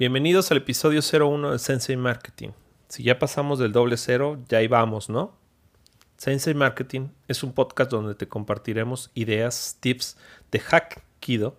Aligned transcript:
Bienvenidos 0.00 0.50
al 0.50 0.56
episodio 0.56 1.02
01 1.02 1.52
de 1.52 1.58
Sensei 1.58 1.94
Marketing. 1.94 2.52
Si 2.88 3.02
ya 3.02 3.18
pasamos 3.18 3.58
del 3.58 3.72
doble 3.72 3.98
cero, 3.98 4.42
ya 4.48 4.62
íbamos, 4.62 5.10
¿no? 5.10 5.36
Sensei 6.16 6.54
Marketing 6.54 7.08
es 7.28 7.42
un 7.42 7.52
podcast 7.52 7.90
donde 7.90 8.14
te 8.14 8.26
compartiremos 8.26 9.10
ideas, 9.12 9.76
tips 9.80 10.16
de 10.52 10.58
hack 10.60 11.04
kido. 11.20 11.58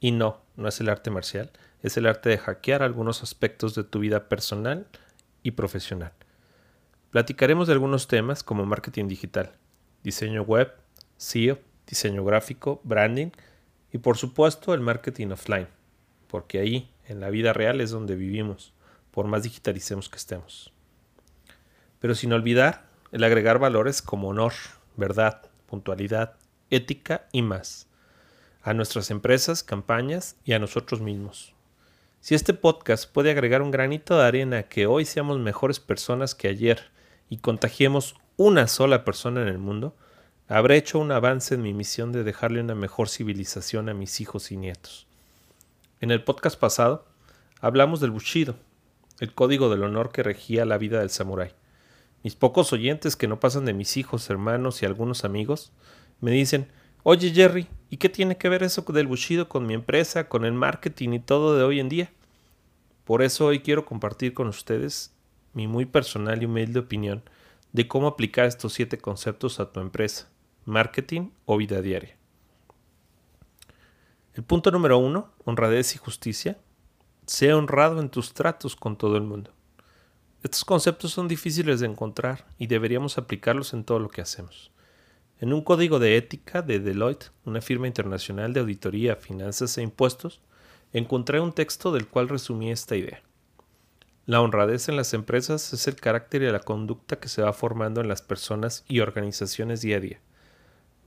Y 0.00 0.10
no, 0.10 0.42
no 0.56 0.68
es 0.68 0.78
el 0.80 0.90
arte 0.90 1.10
marcial, 1.10 1.50
es 1.82 1.96
el 1.96 2.04
arte 2.04 2.28
de 2.28 2.36
hackear 2.36 2.82
algunos 2.82 3.22
aspectos 3.22 3.74
de 3.74 3.84
tu 3.84 4.00
vida 4.00 4.28
personal 4.28 4.86
y 5.42 5.52
profesional. 5.52 6.12
Platicaremos 7.10 7.68
de 7.68 7.72
algunos 7.72 8.06
temas 8.06 8.42
como 8.42 8.66
marketing 8.66 9.08
digital, 9.08 9.52
diseño 10.04 10.42
web, 10.42 10.74
SEO, 11.16 11.58
diseño 11.86 12.22
gráfico, 12.22 12.82
branding 12.84 13.30
y 13.90 13.96
por 13.96 14.18
supuesto 14.18 14.74
el 14.74 14.82
marketing 14.82 15.28
offline, 15.28 15.68
porque 16.28 16.58
ahí 16.58 16.90
en 17.08 17.20
la 17.20 17.30
vida 17.30 17.52
real 17.52 17.80
es 17.80 17.90
donde 17.90 18.14
vivimos, 18.14 18.72
por 19.10 19.26
más 19.26 19.42
digitalicemos 19.42 20.08
que 20.08 20.18
estemos. 20.18 20.72
Pero 21.98 22.14
sin 22.14 22.32
olvidar 22.32 22.86
el 23.10 23.24
agregar 23.24 23.58
valores 23.58 24.02
como 24.02 24.28
honor, 24.28 24.52
verdad, 24.96 25.42
puntualidad, 25.66 26.36
ética 26.70 27.26
y 27.32 27.42
más, 27.42 27.88
a 28.62 28.74
nuestras 28.74 29.10
empresas, 29.10 29.64
campañas 29.64 30.36
y 30.44 30.52
a 30.52 30.58
nosotros 30.58 31.00
mismos. 31.00 31.54
Si 32.20 32.34
este 32.34 32.52
podcast 32.52 33.10
puede 33.10 33.30
agregar 33.30 33.62
un 33.62 33.70
granito 33.70 34.18
de 34.18 34.24
arena 34.24 34.64
que 34.64 34.86
hoy 34.86 35.04
seamos 35.04 35.38
mejores 35.38 35.80
personas 35.80 36.34
que 36.34 36.48
ayer 36.48 36.90
y 37.30 37.38
contagiemos 37.38 38.16
una 38.36 38.66
sola 38.66 39.04
persona 39.04 39.42
en 39.42 39.48
el 39.48 39.58
mundo, 39.58 39.96
habré 40.46 40.76
hecho 40.76 40.98
un 40.98 41.10
avance 41.10 41.54
en 41.54 41.62
mi 41.62 41.72
misión 41.72 42.12
de 42.12 42.24
dejarle 42.24 42.60
una 42.60 42.74
mejor 42.74 43.08
civilización 43.08 43.88
a 43.88 43.94
mis 43.94 44.20
hijos 44.20 44.52
y 44.52 44.56
nietos. 44.56 45.07
En 46.00 46.12
el 46.12 46.22
podcast 46.22 46.56
pasado 46.56 47.04
hablamos 47.60 47.98
del 47.98 48.12
Bushido, 48.12 48.54
el 49.18 49.34
código 49.34 49.68
del 49.68 49.82
honor 49.82 50.12
que 50.12 50.22
regía 50.22 50.64
la 50.64 50.78
vida 50.78 51.00
del 51.00 51.10
samurái. 51.10 51.50
Mis 52.22 52.36
pocos 52.36 52.72
oyentes 52.72 53.16
que 53.16 53.26
no 53.26 53.40
pasan 53.40 53.64
de 53.64 53.72
mis 53.74 53.96
hijos, 53.96 54.30
hermanos 54.30 54.80
y 54.80 54.86
algunos 54.86 55.24
amigos 55.24 55.72
me 56.20 56.30
dicen, 56.30 56.68
oye 57.02 57.32
Jerry, 57.32 57.66
¿y 57.90 57.96
qué 57.96 58.08
tiene 58.08 58.36
que 58.36 58.48
ver 58.48 58.62
eso 58.62 58.82
del 58.82 59.08
Bushido 59.08 59.48
con 59.48 59.66
mi 59.66 59.74
empresa, 59.74 60.28
con 60.28 60.44
el 60.44 60.52
marketing 60.52 61.14
y 61.14 61.18
todo 61.18 61.56
de 61.56 61.64
hoy 61.64 61.80
en 61.80 61.88
día? 61.88 62.12
Por 63.04 63.22
eso 63.22 63.46
hoy 63.46 63.58
quiero 63.58 63.84
compartir 63.84 64.34
con 64.34 64.46
ustedes 64.46 65.12
mi 65.52 65.66
muy 65.66 65.84
personal 65.84 66.40
y 66.40 66.46
humilde 66.46 66.78
opinión 66.78 67.24
de 67.72 67.88
cómo 67.88 68.06
aplicar 68.06 68.46
estos 68.46 68.72
siete 68.72 68.98
conceptos 68.98 69.58
a 69.58 69.72
tu 69.72 69.80
empresa, 69.80 70.28
marketing 70.64 71.30
o 71.44 71.56
vida 71.56 71.82
diaria. 71.82 72.17
El 74.34 74.44
punto 74.44 74.70
número 74.70 74.98
uno, 74.98 75.32
honradez 75.44 75.94
y 75.94 75.98
justicia. 75.98 76.58
Sea 77.26 77.56
honrado 77.56 78.00
en 78.00 78.08
tus 78.08 78.34
tratos 78.34 78.76
con 78.76 78.96
todo 78.96 79.16
el 79.16 79.22
mundo. 79.22 79.52
Estos 80.42 80.64
conceptos 80.64 81.10
son 81.10 81.28
difíciles 81.28 81.80
de 81.80 81.86
encontrar 81.86 82.46
y 82.58 82.68
deberíamos 82.68 83.18
aplicarlos 83.18 83.74
en 83.74 83.84
todo 83.84 83.98
lo 83.98 84.08
que 84.08 84.20
hacemos. 84.20 84.70
En 85.40 85.52
un 85.52 85.62
código 85.62 85.98
de 85.98 86.16
ética 86.16 86.62
de 86.62 86.78
Deloitte, 86.78 87.32
una 87.44 87.60
firma 87.60 87.86
internacional 87.86 88.52
de 88.52 88.60
auditoría, 88.60 89.16
finanzas 89.16 89.76
e 89.78 89.82
impuestos, 89.82 90.40
encontré 90.92 91.40
un 91.40 91.52
texto 91.52 91.92
del 91.92 92.06
cual 92.06 92.28
resumí 92.28 92.70
esta 92.70 92.96
idea. 92.96 93.22
La 94.26 94.40
honradez 94.40 94.88
en 94.88 94.96
las 94.96 95.14
empresas 95.14 95.72
es 95.72 95.88
el 95.88 95.96
carácter 95.96 96.42
y 96.42 96.50
la 96.50 96.60
conducta 96.60 97.18
que 97.18 97.28
se 97.28 97.42
va 97.42 97.52
formando 97.52 98.00
en 98.00 98.08
las 98.08 98.22
personas 98.22 98.84
y 98.88 99.00
organizaciones 99.00 99.80
día 99.80 99.96
a 99.96 100.00
día 100.00 100.20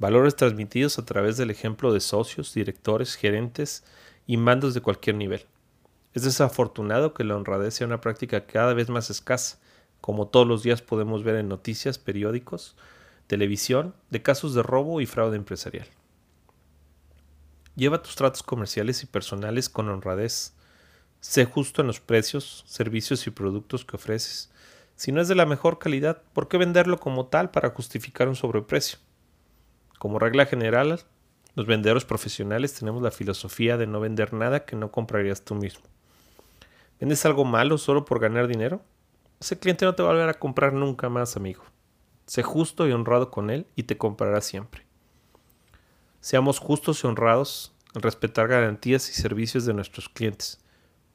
valores 0.02 0.36
transmitidos 0.36 0.98
a 0.98 1.06
través 1.06 1.38
del 1.38 1.52
ejemplo 1.52 1.94
de 1.94 2.00
socios, 2.00 2.56
directores, 2.56 3.14
gerentes 3.14 3.84
y 4.26 4.36
mandos 4.36 4.74
de 4.74 4.82
cualquier 4.82 5.16
nivel. 5.16 5.46
Es 6.16 6.24
desafortunado 6.24 7.14
que 7.14 7.24
la 7.24 7.36
honradez 7.36 7.76
sea 7.76 7.86
una 7.86 8.02
práctica 8.02 8.48
cada 8.48 8.74
vez 8.74 8.90
más 8.90 9.12
escasa, 9.12 9.60
como 10.02 10.28
todos 10.28 10.48
los 10.48 10.64
días 10.64 10.82
podemos 10.82 11.24
ver 11.24 11.36
en 11.36 11.48
noticias, 11.48 12.00
periódicos, 12.00 12.76
televisión, 13.28 13.94
de 14.10 14.24
casos 14.24 14.56
de 14.56 14.64
robo 14.64 15.02
y 15.02 15.06
fraude 15.06 15.38
empresarial. 15.38 15.86
Lleva 17.76 18.02
tus 18.02 18.16
tratos 18.16 18.42
comerciales 18.42 19.04
y 19.04 19.06
personales 19.06 19.70
con 19.70 19.88
honradez. 19.88 20.56
Sé 21.20 21.46
justo 21.46 21.82
en 21.82 21.88
los 21.88 22.00
precios, 22.00 22.64
servicios 22.66 23.28
y 23.28 23.30
productos 23.30 23.86
que 23.86 23.98
ofreces. 23.98 24.50
Si 24.96 25.12
no 25.12 25.22
es 25.22 25.28
de 25.28 25.36
la 25.36 25.46
mejor 25.46 25.78
calidad, 25.78 26.24
¿por 26.34 26.48
qué 26.48 26.58
venderlo 26.58 27.00
como 27.00 27.28
tal 27.28 27.52
para 27.52 27.70
justificar 27.70 28.28
un 28.28 28.36
sobreprecio? 28.36 28.98
Como 30.02 30.18
regla 30.18 30.48
general, 30.48 31.00
los 31.54 31.68
vendedores 31.68 32.06
profesionales 32.06 32.74
tenemos 32.74 33.04
la 33.04 33.12
filosofía 33.12 33.78
de 33.78 33.86
no 33.86 34.00
vender 34.00 34.34
nada 34.34 34.66
que 34.66 34.76
no 34.76 34.92
comprarías 34.92 35.44
tú 35.44 35.54
mismo. 35.54 35.84
¿Vendes 37.00 37.24
algo 37.24 37.46
malo 37.46 37.78
solo 37.78 38.04
por 38.04 38.20
ganar 38.20 38.48
dinero? 38.48 38.82
Ese 39.40 39.60
cliente 39.60 39.86
no 39.86 39.94
te 39.94 40.02
va 40.02 40.10
a 40.10 40.14
volver 40.14 40.30
a 40.30 40.40
comprar 40.40 40.74
nunca 40.74 41.08
más, 41.08 41.38
amigo. 41.38 41.62
Sé 42.26 42.42
justo 42.42 42.88
y 42.88 42.94
honrado 42.94 43.30
con 43.30 43.52
él 43.52 43.68
y 43.76 43.84
te 43.84 43.96
comprará 43.96 44.42
siempre. 44.42 44.88
Seamos 46.20 46.58
justos 46.58 47.04
y 47.04 47.08
honrados 47.08 47.72
en 47.94 48.02
respetar 48.02 48.48
garantías 48.48 49.08
y 49.08 49.14
servicios 49.14 49.68
de 49.68 49.76
nuestros 49.76 50.10
clientes, 50.10 50.60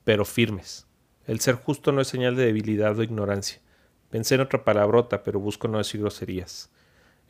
pero 0.04 0.24
firmes. 0.24 0.86
El 1.24 1.40
ser 1.40 1.56
justo 1.56 1.90
no 1.90 2.02
es 2.02 2.06
señal 2.06 2.36
de 2.36 2.46
debilidad 2.46 2.96
o 2.96 3.02
ignorancia. 3.02 3.60
Pensé 4.10 4.36
en 4.36 4.42
otra 4.42 4.62
palabrota, 4.62 5.24
pero 5.24 5.40
busco 5.40 5.66
no 5.66 5.78
decir 5.78 6.02
groserías. 6.02 6.70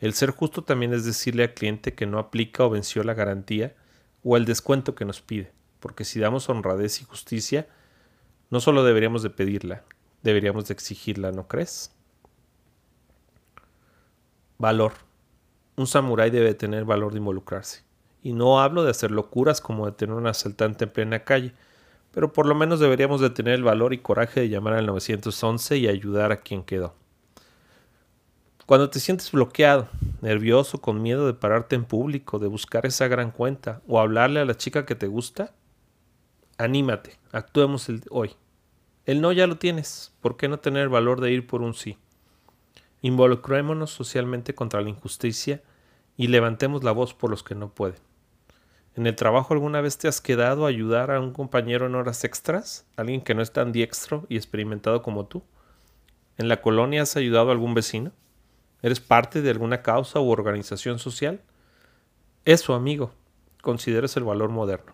El 0.00 0.12
ser 0.12 0.30
justo 0.30 0.62
también 0.62 0.92
es 0.92 1.04
decirle 1.04 1.44
al 1.44 1.54
cliente 1.54 1.94
que 1.94 2.06
no 2.06 2.18
aplica 2.18 2.64
o 2.64 2.70
venció 2.70 3.02
la 3.02 3.14
garantía 3.14 3.74
o 4.22 4.36
el 4.36 4.44
descuento 4.44 4.94
que 4.94 5.04
nos 5.04 5.22
pide, 5.22 5.52
porque 5.80 6.04
si 6.04 6.20
damos 6.20 6.48
honradez 6.48 7.00
y 7.00 7.04
justicia, 7.04 7.66
no 8.50 8.60
solo 8.60 8.84
deberíamos 8.84 9.22
de 9.22 9.30
pedirla, 9.30 9.84
deberíamos 10.22 10.68
de 10.68 10.74
exigirla, 10.74 11.32
¿no 11.32 11.48
crees? 11.48 11.92
Valor. 14.58 14.92
Un 15.76 15.86
samurái 15.86 16.30
debe 16.30 16.54
tener 16.54 16.84
valor 16.84 17.12
de 17.12 17.18
involucrarse. 17.18 17.84
Y 18.22 18.32
no 18.32 18.60
hablo 18.60 18.82
de 18.82 18.90
hacer 18.90 19.10
locuras 19.10 19.60
como 19.60 19.86
de 19.86 19.92
tener 19.92 20.14
un 20.14 20.26
asaltante 20.26 20.84
en 20.84 20.90
plena 20.90 21.24
calle, 21.24 21.52
pero 22.12 22.32
por 22.32 22.46
lo 22.46 22.54
menos 22.54 22.80
deberíamos 22.80 23.20
de 23.20 23.30
tener 23.30 23.54
el 23.54 23.62
valor 23.62 23.92
y 23.92 23.98
coraje 23.98 24.40
de 24.40 24.48
llamar 24.48 24.74
al 24.74 24.86
911 24.86 25.76
y 25.76 25.88
ayudar 25.88 26.32
a 26.32 26.40
quien 26.40 26.64
quedó. 26.64 26.94
Cuando 28.66 28.90
te 28.90 28.98
sientes 28.98 29.30
bloqueado, 29.30 29.88
nervioso, 30.22 30.80
con 30.80 31.00
miedo 31.00 31.24
de 31.28 31.34
pararte 31.34 31.76
en 31.76 31.84
público, 31.84 32.40
de 32.40 32.48
buscar 32.48 32.84
esa 32.84 33.06
gran 33.06 33.30
cuenta 33.30 33.80
o 33.86 34.00
hablarle 34.00 34.40
a 34.40 34.44
la 34.44 34.56
chica 34.56 34.84
que 34.84 34.96
te 34.96 35.06
gusta, 35.06 35.54
anímate, 36.58 37.16
actuemos 37.30 37.88
hoy. 38.10 38.34
El 39.04 39.20
no 39.20 39.30
ya 39.30 39.46
lo 39.46 39.56
tienes, 39.56 40.12
¿por 40.20 40.36
qué 40.36 40.48
no 40.48 40.58
tener 40.58 40.82
el 40.82 40.88
valor 40.88 41.20
de 41.20 41.30
ir 41.30 41.46
por 41.46 41.62
un 41.62 41.74
sí? 41.74 41.96
Involucrémonos 43.02 43.92
socialmente 43.92 44.52
contra 44.56 44.80
la 44.80 44.90
injusticia 44.90 45.62
y 46.16 46.26
levantemos 46.26 46.82
la 46.82 46.90
voz 46.90 47.14
por 47.14 47.30
los 47.30 47.44
que 47.44 47.54
no 47.54 47.68
pueden. 47.68 48.00
¿En 48.96 49.06
el 49.06 49.14
trabajo 49.14 49.54
alguna 49.54 49.80
vez 49.80 49.96
te 49.96 50.08
has 50.08 50.20
quedado 50.20 50.66
a 50.66 50.70
ayudar 50.70 51.12
a 51.12 51.20
un 51.20 51.32
compañero 51.32 51.86
en 51.86 51.94
horas 51.94 52.24
extras? 52.24 52.84
¿Alguien 52.96 53.20
que 53.20 53.36
no 53.36 53.42
es 53.42 53.52
tan 53.52 53.70
diestro 53.70 54.26
y 54.28 54.34
experimentado 54.34 55.02
como 55.02 55.26
tú? 55.26 55.44
¿En 56.36 56.48
la 56.48 56.60
colonia 56.60 57.02
has 57.02 57.14
ayudado 57.14 57.50
a 57.50 57.52
algún 57.52 57.72
vecino? 57.72 58.10
¿Eres 58.86 59.00
parte 59.00 59.42
de 59.42 59.50
alguna 59.50 59.82
causa 59.82 60.20
u 60.20 60.30
organización 60.30 61.00
social? 61.00 61.42
Eso, 62.44 62.72
amigo, 62.72 63.12
consideres 63.60 64.16
el 64.16 64.22
valor 64.22 64.50
moderno. 64.50 64.92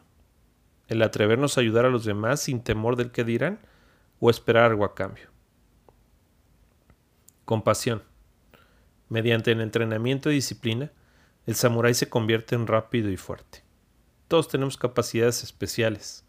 El 0.88 1.02
atrevernos 1.02 1.58
a 1.58 1.60
ayudar 1.60 1.84
a 1.84 1.90
los 1.90 2.06
demás 2.06 2.40
sin 2.40 2.62
temor 2.62 2.96
del 2.96 3.10
que 3.10 3.22
dirán 3.22 3.60
o 4.18 4.30
esperar 4.30 4.70
algo 4.70 4.86
a 4.86 4.94
cambio. 4.94 5.28
Compasión. 7.44 8.02
Mediante 9.10 9.52
el 9.52 9.60
entrenamiento 9.60 10.30
y 10.30 10.36
disciplina, 10.36 10.90
el 11.44 11.54
samurái 11.54 11.92
se 11.92 12.08
convierte 12.08 12.54
en 12.54 12.66
rápido 12.66 13.10
y 13.10 13.18
fuerte. 13.18 13.62
Todos 14.26 14.48
tenemos 14.48 14.78
capacidades 14.78 15.42
especiales, 15.42 16.24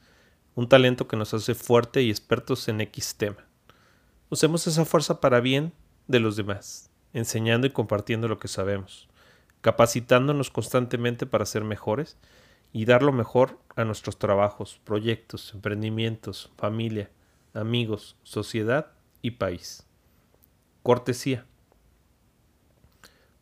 un 0.53 0.67
talento 0.67 1.07
que 1.07 1.15
nos 1.15 1.33
hace 1.33 1.55
fuerte 1.55 2.01
y 2.01 2.09
expertos 2.09 2.67
en 2.67 2.81
X 2.81 3.15
tema. 3.15 3.47
Usemos 4.29 4.67
esa 4.67 4.83
fuerza 4.83 5.21
para 5.21 5.39
bien 5.39 5.71
de 6.09 6.19
los 6.19 6.35
demás 6.35 6.89
enseñando 7.13 7.67
y 7.67 7.71
compartiendo 7.71 8.27
lo 8.27 8.39
que 8.39 8.47
sabemos, 8.47 9.07
capacitándonos 9.61 10.49
constantemente 10.49 11.25
para 11.25 11.45
ser 11.45 11.63
mejores 11.63 12.17
y 12.71 12.85
dar 12.85 13.03
lo 13.03 13.11
mejor 13.11 13.59
a 13.75 13.85
nuestros 13.85 14.17
trabajos, 14.17 14.81
proyectos, 14.83 15.53
emprendimientos, 15.53 16.51
familia, 16.57 17.11
amigos, 17.53 18.17
sociedad 18.23 18.91
y 19.21 19.31
país. 19.31 19.85
Cortesía. 20.81 21.45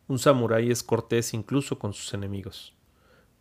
Un 0.06 0.18
samurái 0.18 0.70
es 0.70 0.82
cortés 0.82 1.32
incluso 1.32 1.78
con 1.78 1.94
sus 1.94 2.12
enemigos. 2.12 2.74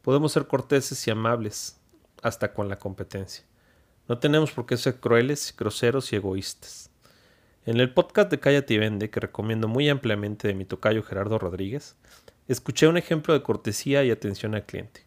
Podemos 0.01 0.31
ser 0.31 0.47
corteses 0.47 1.05
y 1.07 1.11
amables 1.11 1.79
hasta 2.23 2.53
con 2.53 2.69
la 2.69 2.79
competencia. 2.79 3.45
No 4.07 4.17
tenemos 4.17 4.51
por 4.51 4.65
qué 4.65 4.77
ser 4.77 4.99
crueles, 4.99 5.53
groseros 5.57 6.11
y 6.11 6.15
egoístas. 6.15 6.90
En 7.63 7.79
el 7.79 7.93
podcast 7.93 8.31
de 8.31 8.39
Cállate 8.39 8.73
y 8.73 8.79
Vende, 8.79 9.11
que 9.11 9.19
recomiendo 9.19 9.67
muy 9.67 9.87
ampliamente 9.87 10.47
de 10.47 10.55
mi 10.55 10.65
tocayo 10.65 11.03
Gerardo 11.03 11.37
Rodríguez, 11.37 11.95
escuché 12.47 12.87
un 12.87 12.97
ejemplo 12.97 13.35
de 13.35 13.43
cortesía 13.43 14.03
y 14.03 14.09
atención 14.09 14.55
al 14.55 14.65
cliente. 14.65 15.05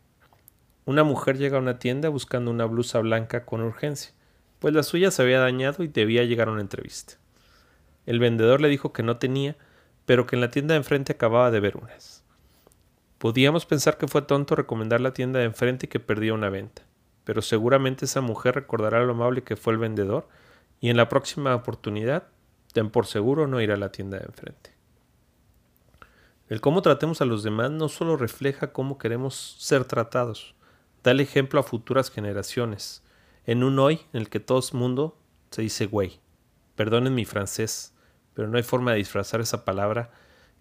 Una 0.84 1.02
mujer 1.02 1.36
llega 1.36 1.56
a 1.58 1.60
una 1.60 1.80
tienda 1.80 2.10
buscando 2.10 2.52
una 2.52 2.66
blusa 2.66 3.00
blanca 3.00 3.44
con 3.44 3.60
urgencia. 3.60 4.12
pues 4.60 4.72
la 4.72 4.84
suya 4.84 5.10
se 5.10 5.20
había 5.20 5.40
dañado 5.40 5.82
y 5.82 5.88
debía 5.88 6.22
llegar 6.22 6.46
a 6.46 6.52
una 6.52 6.60
entrevista. 6.60 7.14
El 8.06 8.20
vendedor 8.20 8.60
le 8.60 8.68
dijo 8.68 8.92
que 8.92 9.02
no 9.02 9.16
tenía, 9.16 9.56
pero 10.06 10.24
que 10.24 10.36
en 10.36 10.40
la 10.40 10.52
tienda 10.52 10.74
de 10.74 10.78
enfrente 10.78 11.12
acababa 11.12 11.50
de 11.50 11.58
ver 11.58 11.76
unas. 11.76 12.22
Podíamos 13.18 13.66
pensar 13.66 13.98
que 13.98 14.06
fue 14.06 14.22
tonto 14.22 14.54
recomendar 14.54 15.00
la 15.00 15.12
tienda 15.12 15.40
de 15.40 15.46
enfrente 15.46 15.86
y 15.86 15.88
que 15.88 15.98
perdía 15.98 16.34
una 16.34 16.50
venta, 16.50 16.82
pero 17.24 17.42
seguramente 17.42 18.04
esa 18.04 18.20
mujer 18.20 18.54
recordará 18.54 19.02
lo 19.02 19.12
amable 19.12 19.42
que 19.42 19.56
fue 19.56 19.72
el 19.72 19.80
vendedor 19.80 20.28
y 20.80 20.90
en 20.90 20.96
la 20.96 21.08
próxima 21.08 21.54
oportunidad, 21.54 22.28
ten 22.74 22.90
por 22.90 23.06
seguro 23.06 23.46
no 23.46 23.60
ir 23.60 23.70
a 23.70 23.76
la 23.76 23.92
tienda 23.92 24.18
de 24.18 24.24
enfrente. 24.24 24.74
El 26.48 26.60
cómo 26.60 26.82
tratemos 26.82 27.20
a 27.20 27.24
los 27.24 27.44
demás 27.44 27.70
no 27.70 27.88
solo 27.88 28.16
refleja 28.16 28.72
cómo 28.72 28.98
queremos 28.98 29.56
ser 29.58 29.84
tratados, 29.84 30.56
da 31.04 31.12
el 31.12 31.20
ejemplo 31.20 31.60
a 31.60 31.62
futuras 31.62 32.10
generaciones, 32.10 33.04
en 33.46 33.62
un 33.62 33.78
hoy 33.78 34.00
en 34.12 34.22
el 34.22 34.28
que 34.28 34.40
todo 34.40 34.58
el 34.58 34.78
mundo 34.78 35.16
se 35.52 35.62
dice 35.62 35.86
güey. 35.86 36.20
Perdonen 36.74 37.14
mi 37.14 37.24
francés, 37.24 37.94
pero 38.34 38.48
no 38.48 38.56
hay 38.56 38.64
forma 38.64 38.90
de 38.90 38.98
disfrazar 38.98 39.40
esa 39.40 39.64
palabra 39.64 40.10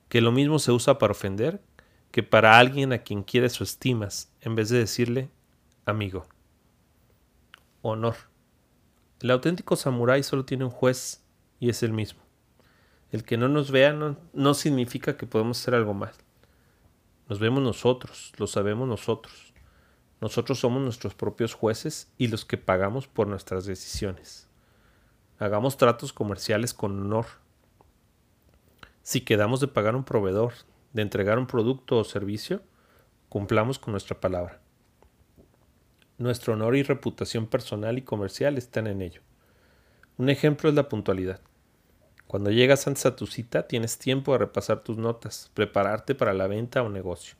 que 0.07 0.21
lo 0.21 0.31
mismo 0.31 0.60
se 0.60 0.71
usa 0.71 1.00
para 1.00 1.12
ofender 1.12 1.62
que 2.12 2.21
para 2.21 2.60
alguien 2.60 2.94
a 2.94 3.00
quien 3.00 3.24
quieres 3.24 3.60
o 3.60 3.63
estimas, 3.63 4.31
en 4.42 4.54
vez 4.54 4.69
de 4.69 4.77
decirle 4.77 5.31
amigo. 5.83 6.27
Honor. 7.81 8.15
El 9.19 9.31
auténtico 9.31 9.75
samurái 9.75 10.21
solo 10.21 10.45
tiene 10.45 10.63
un 10.63 10.69
juez 10.69 11.22
y 11.63 11.69
es 11.69 11.81
el 11.81 11.94
mismo. 11.94 12.19
El 13.10 13.24
que 13.24 13.38
no 13.38 13.48
nos 13.48 13.71
vea 13.71 13.94
no, 13.94 14.18
no 14.33 14.54
significa 14.54 15.15
que 15.15 15.25
podemos 15.25 15.62
hacer 15.62 15.75
algo 15.75 15.94
mal. 15.94 16.12
Nos 17.30 17.39
vemos 17.39 17.63
nosotros, 17.63 18.33
lo 18.36 18.48
sabemos 18.48 18.86
nosotros. 18.86 19.54
Nosotros 20.19 20.60
somos 20.60 20.81
nuestros 20.81 21.15
propios 21.15 21.54
jueces 21.54 22.12
y 22.18 22.27
los 22.27 22.44
que 22.44 22.57
pagamos 22.57 23.07
por 23.07 23.27
nuestras 23.27 23.65
decisiones. 23.65 24.50
Hagamos 25.39 25.77
tratos 25.77 26.12
comerciales 26.12 26.74
con 26.74 27.00
honor. 27.00 27.27
Si 29.01 29.21
quedamos 29.21 29.62
de 29.62 29.69
pagar 29.69 29.95
un 29.95 30.04
proveedor, 30.04 30.51
de 30.92 31.01
entregar 31.01 31.39
un 31.39 31.48
producto 31.48 31.98
o 31.98 32.04
servicio, 32.04 32.62
cumplamos 33.30 33.80
con 33.80 33.94
nuestra 33.94 34.19
palabra. 34.19 34.60
Nuestro 36.18 36.56
honor 36.56 36.75
y 36.75 36.83
reputación 36.83 37.48
personal 37.48 37.98
y 37.98 38.01
comercial 38.01 38.57
están 38.57 38.88
en 38.88 39.01
ello. 39.01 39.21
Un 40.18 40.27
ejemplo 40.27 40.68
es 40.68 40.75
la 40.75 40.89
puntualidad. 40.89 41.39
Cuando 42.27 42.51
llegas 42.51 42.87
antes 42.87 43.05
a 43.05 43.15
tu 43.15 43.27
cita, 43.27 43.67
tienes 43.67 43.97
tiempo 43.97 44.31
de 44.33 44.39
repasar 44.39 44.83
tus 44.83 44.97
notas, 44.97 45.51
prepararte 45.53 46.15
para 46.15 46.33
la 46.33 46.47
venta 46.47 46.81
o 46.81 46.89
negocio. 46.89 47.35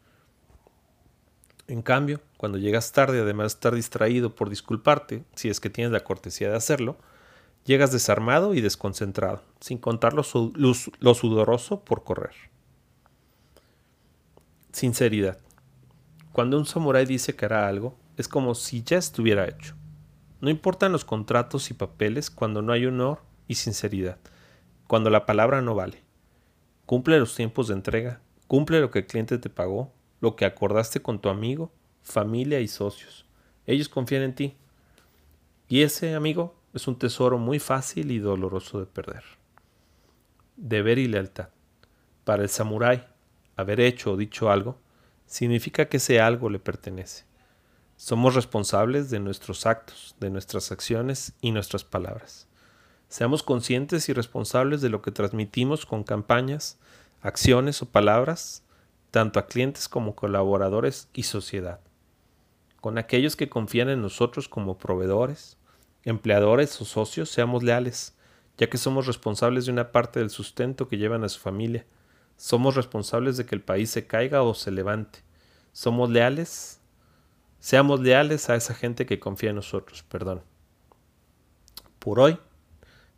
En 1.68 1.82
cambio, 1.82 2.20
cuando 2.38 2.58
llegas 2.58 2.92
tarde, 2.92 3.22
además 3.22 3.54
de 3.54 3.58
estar 3.58 3.76
distraído 3.76 4.36
por 4.36 4.50
disculparte, 4.50 5.24
si 5.36 5.50
es 5.50 5.60
que 5.60 5.70
tienes 5.70 5.94
la 5.94 6.04
cortesía 6.04 6.50
de 6.50 6.58
hacerlo, 6.58 6.98
llegas 7.66 7.92
desarmado 7.92 8.54
y 8.54 8.62
desconcentrado, 8.62 9.42
sin 9.60 9.78
contar 9.78 10.14
lo, 10.14 10.24
sudoroso 10.24 11.80
por 11.84 12.04
correr. 12.04 12.36
Sinceridad. 14.72 15.38
Cuando 16.34 16.58
un 16.58 16.66
samurái 16.66 17.06
dice 17.06 17.36
que 17.36 17.46
hará 17.46 17.68
algo, 17.68 17.96
es 18.18 18.28
como 18.28 18.56
si 18.56 18.84
ya 18.84 18.98
estuviera 18.98 19.48
hecho. 19.48 19.76
No 20.42 20.50
importan 20.50 20.92
los 20.92 21.06
contratos 21.06 21.72
y 21.72 21.74
papeles 21.74 22.30
cuando 22.30 22.62
no 22.62 22.74
hay 22.74 22.86
honor 22.86 23.22
y 23.48 23.56
sinceridad, 23.56 24.18
cuando 24.94 25.10
la 25.10 25.26
palabra 25.26 25.64
no 25.64 25.74
vale. 25.74 26.04
Cumple 26.86 27.18
los 27.18 27.34
tiempos 27.34 27.68
de 27.68 27.74
entrega, 27.74 28.22
cumple 28.46 28.80
lo 28.80 28.92
que 28.92 29.00
el 29.00 29.08
cliente 29.08 29.40
te 29.40 29.50
pagó, 29.50 29.92
lo 30.22 30.36
que 30.36 30.46
acordaste 30.46 31.02
con 31.02 31.20
tu 31.20 31.30
amigo, 31.30 31.72
familia 32.04 32.60
y 32.60 32.68
socios. 32.68 33.26
Ellos 33.66 33.90
confían 33.90 34.22
en 34.22 34.36
ti. 34.36 34.56
Y 35.68 35.82
ese 35.82 36.14
amigo 36.14 36.54
es 36.76 36.88
un 36.88 37.00
tesoro 37.00 37.40
muy 37.40 37.58
fácil 37.58 38.12
y 38.12 38.20
doloroso 38.20 38.80
de 38.80 38.86
perder. 38.86 39.24
Deber 40.58 41.00
y 41.00 41.08
lealtad. 41.08 41.50
Para 42.24 42.44
el 42.44 42.50
samurái, 42.50 43.04
haber 43.56 43.80
hecho 43.80 44.12
o 44.12 44.16
dicho 44.16 44.52
algo 44.52 44.78
significa 45.26 45.90
que 45.90 45.98
ese 45.98 46.22
algo 46.22 46.52
le 46.52 46.60
pertenece. 46.60 47.26
Somos 47.96 48.36
responsables 48.36 49.10
de 49.10 49.20
nuestros 49.20 49.66
actos, 49.66 50.16
de 50.20 50.30
nuestras 50.30 50.72
acciones 50.72 51.34
y 51.42 51.50
nuestras 51.50 51.84
palabras. 51.84 52.48
Seamos 53.14 53.44
conscientes 53.44 54.10
y 54.10 54.14
responsables 54.14 54.82
de 54.82 54.90
lo 54.90 55.04
que 55.04 55.12
transmitimos 55.12 55.86
con 55.86 56.04
campañas, 56.04 56.80
acciones 57.22 57.80
o 57.84 57.86
palabras 57.86 58.64
tanto 59.12 59.38
a 59.38 59.46
clientes 59.46 59.88
como 59.88 60.16
colaboradores 60.16 61.10
y 61.14 61.22
sociedad, 61.22 61.80
con 62.82 62.98
aquellos 62.98 63.36
que 63.36 63.50
confían 63.50 63.90
en 63.90 64.02
nosotros 64.02 64.50
como 64.50 64.80
proveedores, 64.80 65.60
empleadores 66.02 66.82
o 66.82 66.86
socios, 66.86 67.30
seamos 67.30 67.62
leales, 67.62 68.16
ya 68.58 68.68
que 68.68 68.80
somos 68.80 69.06
responsables 69.06 69.68
de 69.68 69.74
una 69.74 69.92
parte 69.92 70.20
del 70.20 70.32
sustento 70.32 70.88
que 70.88 70.98
llevan 70.98 71.24
a 71.24 71.30
su 71.30 71.40
familia. 71.40 71.86
Somos 72.36 72.74
responsables 72.74 73.38
de 73.38 73.46
que 73.46 73.54
el 73.54 73.62
país 73.62 73.92
se 73.92 74.08
caiga 74.08 74.42
o 74.42 74.56
se 74.56 74.72
levante. 74.72 75.20
Somos 75.72 76.10
leales. 76.10 76.82
Seamos 77.60 78.00
leales 78.00 78.50
a 78.50 78.56
esa 78.56 78.74
gente 78.74 79.06
que 79.06 79.20
confía 79.20 79.52
en 79.52 79.58
nosotros, 79.58 80.02
perdón. 80.02 80.42
Por 82.00 82.20
hoy, 82.20 82.40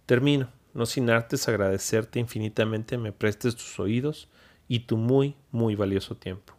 termino, 0.05 0.49
no 0.73 0.85
sin 0.85 1.09
antes 1.09 1.47
agradecerte 1.47 2.19
infinitamente 2.19 2.97
me 2.97 3.11
prestes 3.11 3.55
tus 3.55 3.79
oídos 3.79 4.29
y 4.67 4.81
tu 4.81 4.97
muy, 4.97 5.35
muy 5.51 5.75
valioso 5.75 6.15
tiempo. 6.15 6.53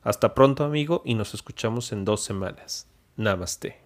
Hasta 0.00 0.32
pronto 0.32 0.62
amigo 0.62 1.02
y 1.04 1.16
nos 1.16 1.34
escuchamos 1.34 1.90
en 1.90 2.04
dos 2.04 2.22
semanas. 2.22 2.86
Namaste. 3.16 3.85